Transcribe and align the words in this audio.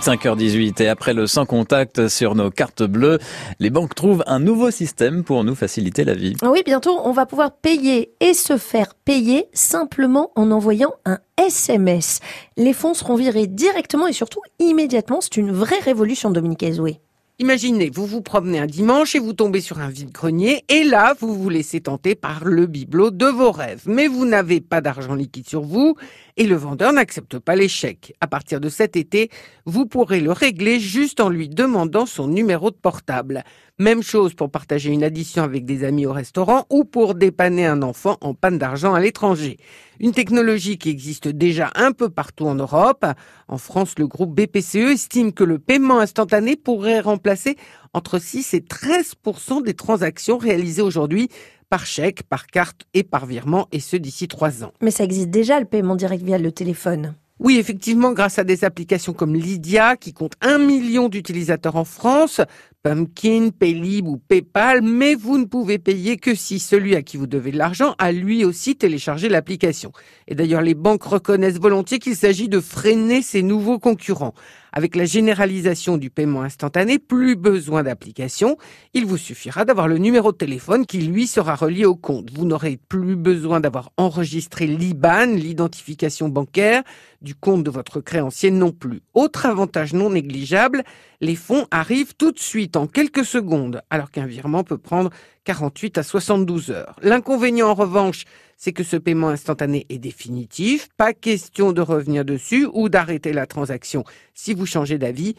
5h18 0.00 0.82
et 0.82 0.88
après 0.88 1.12
le 1.12 1.26
sans 1.26 1.44
contact 1.44 2.08
sur 2.08 2.34
nos 2.34 2.50
cartes 2.50 2.82
bleues, 2.82 3.18
les 3.58 3.70
banques 3.70 3.94
trouvent 3.94 4.22
un 4.26 4.38
nouveau 4.38 4.70
système 4.70 5.24
pour 5.24 5.44
nous 5.44 5.54
faciliter 5.54 6.04
la 6.04 6.14
vie. 6.14 6.34
Oui, 6.42 6.62
bientôt, 6.64 7.00
on 7.04 7.12
va 7.12 7.26
pouvoir 7.26 7.52
payer 7.52 8.12
et 8.20 8.34
se 8.34 8.56
faire 8.56 8.94
payer 8.94 9.46
simplement 9.52 10.30
en 10.36 10.50
envoyant 10.50 10.92
un 11.04 11.18
SMS. 11.36 12.20
Les 12.56 12.72
fonds 12.72 12.94
seront 12.94 13.16
virés 13.16 13.46
directement 13.46 14.06
et 14.06 14.12
surtout 14.12 14.40
immédiatement. 14.58 15.20
C'est 15.20 15.36
une 15.36 15.52
vraie 15.52 15.80
révolution, 15.80 16.30
Dominique 16.30 16.62
Ezoué. 16.62 17.00
Imaginez, 17.40 17.88
vous 17.88 18.04
vous 18.04 18.20
promenez 18.20 18.58
un 18.58 18.66
dimanche 18.66 19.14
et 19.14 19.20
vous 19.20 19.32
tombez 19.32 19.60
sur 19.60 19.78
un 19.78 19.90
vide-grenier 19.90 20.64
et 20.68 20.82
là, 20.82 21.14
vous 21.20 21.40
vous 21.40 21.48
laissez 21.48 21.80
tenter 21.80 22.16
par 22.16 22.44
le 22.44 22.66
bibelot 22.66 23.12
de 23.12 23.26
vos 23.26 23.52
rêves. 23.52 23.84
Mais 23.86 24.08
vous 24.08 24.26
n'avez 24.26 24.60
pas 24.60 24.80
d'argent 24.80 25.14
liquide 25.14 25.48
sur 25.48 25.62
vous 25.62 25.94
et 26.36 26.48
le 26.48 26.56
vendeur 26.56 26.92
n'accepte 26.92 27.38
pas 27.38 27.54
chèques. 27.68 28.12
À 28.20 28.26
partir 28.26 28.58
de 28.58 28.68
cet 28.68 28.96
été, 28.96 29.30
vous 29.66 29.86
pourrez 29.86 30.20
le 30.20 30.32
régler 30.32 30.80
juste 30.80 31.20
en 31.20 31.28
lui 31.28 31.48
demandant 31.48 32.06
son 32.06 32.26
numéro 32.26 32.72
de 32.72 32.76
portable. 32.76 33.44
Même 33.80 34.02
chose 34.02 34.34
pour 34.34 34.50
partager 34.50 34.90
une 34.90 35.04
addition 35.04 35.44
avec 35.44 35.64
des 35.64 35.84
amis 35.84 36.04
au 36.04 36.12
restaurant 36.12 36.66
ou 36.68 36.84
pour 36.84 37.14
dépanner 37.14 37.64
un 37.64 37.82
enfant 37.82 38.18
en 38.20 38.34
panne 38.34 38.58
d'argent 38.58 38.92
à 38.92 38.98
l'étranger. 38.98 39.56
Une 40.00 40.10
technologie 40.10 40.78
qui 40.78 40.90
existe 40.90 41.28
déjà 41.28 41.70
un 41.76 41.92
peu 41.92 42.08
partout 42.08 42.46
en 42.46 42.56
Europe. 42.56 43.06
En 43.46 43.56
France, 43.56 43.94
le 43.96 44.08
groupe 44.08 44.34
BPCE 44.34 44.90
estime 44.90 45.32
que 45.32 45.44
le 45.44 45.60
paiement 45.60 46.00
instantané 46.00 46.56
pourrait 46.56 46.98
remplacer 46.98 47.54
entre 47.94 48.18
6 48.18 48.54
et 48.54 48.60
13% 48.62 49.62
des 49.62 49.74
transactions 49.74 50.38
réalisées 50.38 50.82
aujourd'hui 50.82 51.28
par 51.70 51.86
chèque, 51.86 52.24
par 52.24 52.48
carte 52.48 52.82
et 52.94 53.04
par 53.04 53.26
virement, 53.26 53.68
et 53.70 53.78
ce 53.78 53.96
d'ici 53.96 54.26
trois 54.26 54.64
ans. 54.64 54.72
Mais 54.82 54.90
ça 54.90 55.04
existe 55.04 55.30
déjà, 55.30 55.60
le 55.60 55.66
paiement 55.66 55.94
direct 55.94 56.24
via 56.24 56.38
le 56.38 56.50
téléphone. 56.50 57.14
Oui, 57.40 57.56
effectivement, 57.58 58.12
grâce 58.12 58.40
à 58.40 58.44
des 58.44 58.64
applications 58.64 59.12
comme 59.12 59.36
Lydia, 59.36 59.96
qui 59.96 60.12
compte 60.12 60.32
un 60.40 60.58
million 60.58 61.08
d'utilisateurs 61.08 61.76
en 61.76 61.84
France, 61.84 62.40
Pumpkin, 62.88 63.50
Paylib 63.50 64.08
ou 64.08 64.16
PayPal, 64.16 64.80
mais 64.80 65.14
vous 65.14 65.36
ne 65.36 65.44
pouvez 65.44 65.76
payer 65.76 66.16
que 66.16 66.34
si 66.34 66.58
celui 66.58 66.96
à 66.96 67.02
qui 67.02 67.18
vous 67.18 67.26
devez 67.26 67.52
de 67.52 67.58
l'argent 67.58 67.94
a 67.98 68.12
lui 68.12 68.46
aussi 68.46 68.76
téléchargé 68.76 69.28
l'application. 69.28 69.92
Et 70.26 70.34
d'ailleurs, 70.34 70.62
les 70.62 70.72
banques 70.72 71.02
reconnaissent 71.02 71.60
volontiers 71.60 71.98
qu'il 71.98 72.16
s'agit 72.16 72.48
de 72.48 72.60
freiner 72.60 73.20
ces 73.20 73.42
nouveaux 73.42 73.78
concurrents. 73.78 74.32
Avec 74.72 74.96
la 74.96 75.06
généralisation 75.06 75.96
du 75.96 76.10
paiement 76.10 76.42
instantané, 76.42 76.98
plus 76.98 77.36
besoin 77.36 77.82
d'application. 77.82 78.58
Il 78.94 79.06
vous 79.06 79.16
suffira 79.16 79.64
d'avoir 79.64 79.88
le 79.88 79.98
numéro 79.98 80.30
de 80.30 80.36
téléphone 80.36 80.84
qui, 80.86 80.98
lui, 80.98 81.26
sera 81.26 81.56
relié 81.56 81.84
au 81.86 81.96
compte. 81.96 82.30
Vous 82.32 82.44
n'aurez 82.44 82.78
plus 82.88 83.16
besoin 83.16 83.60
d'avoir 83.60 83.90
enregistré 83.96 84.66
l'IBAN, 84.66 85.34
l'identification 85.34 86.28
bancaire, 86.28 86.82
du 87.22 87.34
compte 87.34 87.64
de 87.64 87.70
votre 87.70 88.00
créancier 88.00 88.50
non 88.50 88.70
plus. 88.70 89.00
Autre 89.14 89.46
avantage 89.46 89.94
non 89.94 90.10
négligeable, 90.10 90.84
les 91.20 91.34
fonds 91.34 91.66
arrivent 91.70 92.14
tout 92.16 92.30
de 92.30 92.38
suite 92.38 92.76
quelques 92.86 93.24
secondes, 93.24 93.82
alors 93.90 94.10
qu'un 94.10 94.26
virement 94.26 94.64
peut 94.64 94.78
prendre 94.78 95.10
48 95.44 95.98
à 95.98 96.02
72 96.02 96.70
heures. 96.70 96.96
L'inconvénient 97.02 97.68
en 97.68 97.74
revanche, 97.74 98.24
c'est 98.56 98.72
que 98.72 98.82
ce 98.82 98.96
paiement 98.96 99.28
instantané 99.28 99.86
est 99.88 99.98
définitif, 99.98 100.88
pas 100.96 101.12
question 101.12 101.72
de 101.72 101.80
revenir 101.80 102.24
dessus 102.24 102.68
ou 102.72 102.88
d'arrêter 102.88 103.32
la 103.32 103.46
transaction 103.46 104.04
si 104.34 104.54
vous 104.54 104.66
changez 104.66 104.98
d'avis, 104.98 105.34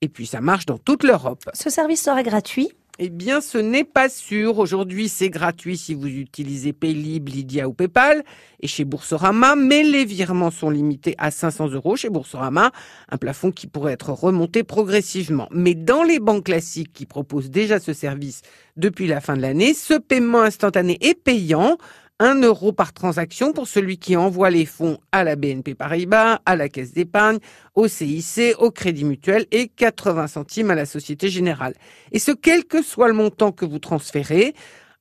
et 0.00 0.08
puis 0.08 0.26
ça 0.26 0.40
marche 0.40 0.66
dans 0.66 0.78
toute 0.78 1.04
l'Europe. 1.04 1.48
Ce 1.54 1.70
service 1.70 2.02
sera 2.02 2.22
gratuit 2.22 2.72
eh 2.98 3.08
bien, 3.08 3.40
ce 3.40 3.56
n'est 3.56 3.84
pas 3.84 4.10
sûr. 4.10 4.58
Aujourd'hui, 4.58 5.08
c'est 5.08 5.30
gratuit 5.30 5.78
si 5.78 5.94
vous 5.94 6.08
utilisez 6.08 6.74
Paylib, 6.74 7.28
Lydia 7.28 7.66
ou 7.66 7.72
PayPal 7.72 8.22
et 8.60 8.66
chez 8.66 8.84
Boursorama, 8.84 9.56
mais 9.56 9.82
les 9.82 10.04
virements 10.04 10.50
sont 10.50 10.68
limités 10.68 11.14
à 11.16 11.30
500 11.30 11.70
euros 11.70 11.96
chez 11.96 12.10
Boursorama, 12.10 12.70
un 13.08 13.16
plafond 13.16 13.50
qui 13.50 13.66
pourrait 13.66 13.94
être 13.94 14.10
remonté 14.10 14.62
progressivement. 14.62 15.48
Mais 15.50 15.74
dans 15.74 16.02
les 16.02 16.20
banques 16.20 16.44
classiques 16.44 16.92
qui 16.92 17.06
proposent 17.06 17.50
déjà 17.50 17.80
ce 17.80 17.94
service 17.94 18.42
depuis 18.76 19.06
la 19.06 19.22
fin 19.22 19.36
de 19.36 19.42
l'année, 19.42 19.72
ce 19.72 19.94
paiement 19.94 20.42
instantané 20.42 20.98
est 21.00 21.14
payant. 21.14 21.78
1 22.22 22.40
euro 22.42 22.72
par 22.72 22.92
transaction 22.92 23.52
pour 23.52 23.66
celui 23.66 23.98
qui 23.98 24.14
envoie 24.14 24.48
les 24.48 24.64
fonds 24.64 24.98
à 25.10 25.24
la 25.24 25.34
BNP 25.34 25.74
Paribas, 25.74 26.38
à 26.46 26.54
la 26.54 26.68
Caisse 26.68 26.92
d'épargne, 26.92 27.38
au 27.74 27.88
CIC, 27.88 28.54
au 28.60 28.70
Crédit 28.70 29.04
Mutuel 29.04 29.46
et 29.50 29.66
80 29.66 30.28
centimes 30.28 30.70
à 30.70 30.76
la 30.76 30.86
Société 30.86 31.28
Générale. 31.28 31.74
Et 32.12 32.20
ce, 32.20 32.30
quel 32.30 32.64
que 32.64 32.80
soit 32.80 33.08
le 33.08 33.14
montant 33.14 33.50
que 33.50 33.64
vous 33.64 33.80
transférez, 33.80 34.54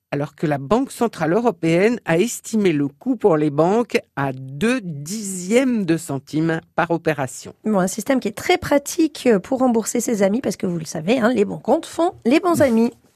alors 0.10 0.34
que 0.34 0.48
la 0.48 0.58
Banque 0.58 0.92
Centrale 0.92 1.34
Européenne 1.34 2.00
a 2.06 2.18
estimé 2.18 2.74
le 2.74 2.88
coût 2.88 3.16
pour 3.16 3.38
les 3.38 3.52
banques 3.52 4.00
à 4.16 4.34
2 4.34 4.82
dixièmes 4.82 5.86
de 5.86 5.98
centimes 5.98 6.60
par 6.76 6.90
opération. 6.90 7.54
Bon, 7.66 7.78
un 7.78 7.88
système 7.88 8.20
qui 8.20 8.30
est 8.30 8.38
très 8.38 8.58
pratique 8.58 9.30
pour 9.44 9.60
rembourser 9.60 10.02
ses 10.02 10.24
amis 10.24 10.42
parce 10.42 10.58
que 10.58 10.66
vous 10.66 10.80
le 10.80 10.86
savez, 10.86 11.20
hein, 11.20 11.32
les 11.32 11.46
bons 11.46 11.60
comptes 11.60 11.86
font 11.86 12.14
les 12.26 12.40
bons 12.40 12.64
amis. 12.64 12.92